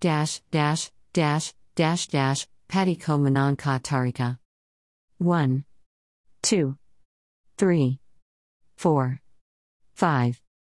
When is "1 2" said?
5.18-6.76